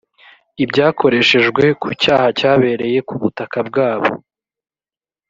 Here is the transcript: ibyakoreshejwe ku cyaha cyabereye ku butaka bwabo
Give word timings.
ibyakoreshejwe 0.63 1.63
ku 1.81 1.87
cyaha 2.01 2.27
cyabereye 2.39 2.97
ku 3.07 3.13
butaka 3.21 3.57
bwabo 3.67 4.11